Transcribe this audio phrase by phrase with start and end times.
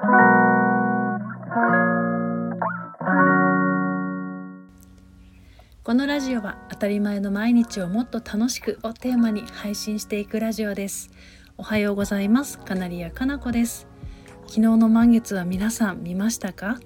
[0.00, 0.06] こ
[5.92, 11.10] のラジオは当たり前の毎日をもっと楽しくをテーマに配信していくラジオです。
[11.58, 12.58] おはようございます。
[12.60, 13.86] カナリアかなこです。
[14.46, 16.80] 昨日の満月は皆さん見ましたか？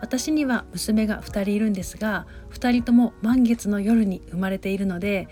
[0.00, 5.28] 私には娘が2人いるんですが2人とも満月の夜に生まれているので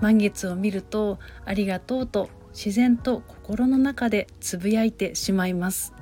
[0.00, 5.94] 満月を見るとありがとうと自然と心の中でつぶやいてしまいます。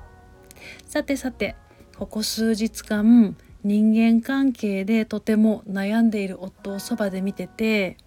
[0.87, 1.55] さてさて
[1.99, 7.99] ここ数日間人間関係でとても悩んでいる夫をそばで見てて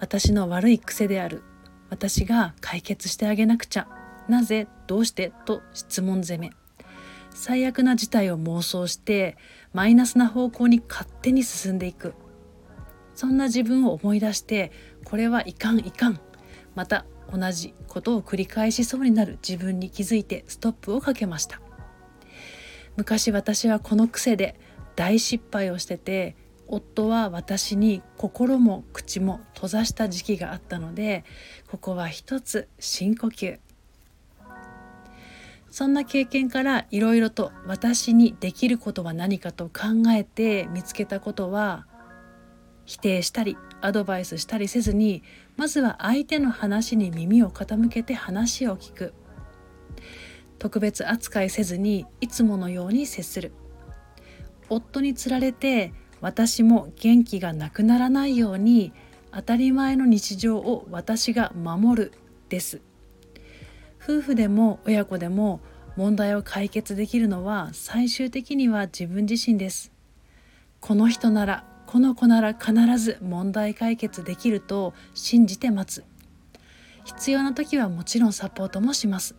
[0.00, 1.44] 私の悪い癖である
[1.88, 3.86] 私が解決してあげなくちゃ
[4.28, 6.50] なぜどうしてと質問攻め。
[7.30, 9.36] 最悪な事態を妄想して
[9.72, 12.14] マイナスな方向に勝手に進んでいく。
[13.14, 14.72] そんな自分を思い出して
[15.04, 16.18] これはいかんいかん。
[16.74, 21.60] また同じことを繰り返しそうになる自分に気づいてストップをかけました。
[22.96, 24.58] 昔私はこの癖で
[24.96, 31.24] 大失敗をしてて夫は私に心も口も閉ざした時期があったので
[31.70, 33.58] ここは一つ深呼吸。
[35.70, 41.86] そんな経験からいろいろと私にできることは何かと考えて見つけたことは
[42.88, 45.22] 否定したりアドバイスしたりせずに
[45.58, 49.12] まずは相手の話に耳を傾けて話を聞く。
[50.58, 53.52] 特別扱いせずにいつものように接する。
[54.70, 58.94] 夫につられて私も元気がなくならないように
[59.32, 62.12] 当たり前の日常を私が守る
[62.48, 62.80] です。
[64.02, 65.60] 夫婦でも親子でも
[65.96, 69.92] 問題を解決できるのは最終的には自分自身です。
[70.80, 76.04] この人ならこの子なら必ず問題解決できると信じて待つ。
[77.06, 79.34] 必要な時はもちろんサポートもします。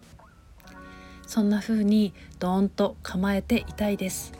[1.27, 4.33] そんな風にドーンと構えていたいです。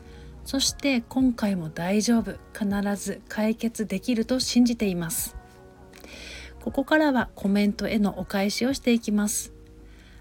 [0.43, 2.39] そして今回も大丈夫。
[2.52, 5.36] 必ず解決できると信じています。
[6.64, 9.53] ここからはコメントへのお返しをしていきます。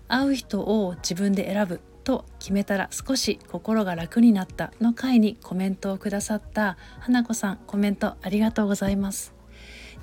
[0.09, 1.81] 会う人を自分で選ぶ。
[2.09, 9.35] と決めたら少し心が楽になったの回にコメントをくださった花子さんコメントありがとうございます。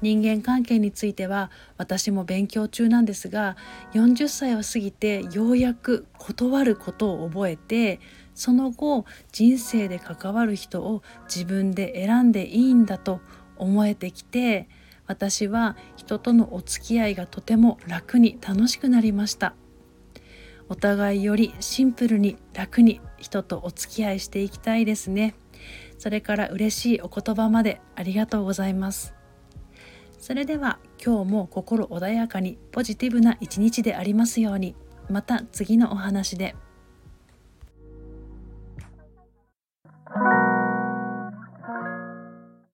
[0.02, 3.56] 人間関係については私も勉強中なんですが
[3.94, 8.00] 40歳を過ぎてようやく断ることを覚えて
[8.36, 11.02] その後人生で関わる人を
[11.34, 13.22] 自分で選んでいいんだと
[13.56, 14.68] 思えてきて
[15.08, 19.56] 私は人とのお付き合いがとても楽に楽しくなりました。
[20.70, 25.36] お互いよりシンプルに楽に人とお付き合いしていきたいですね。
[25.98, 29.14] それから嬉しいお言葉までありがとうございます。
[30.18, 34.76] それでは今日も心穏やかにポジティブな一日でありますように。
[35.10, 36.56] また次のお話で。
[40.16, 40.45] you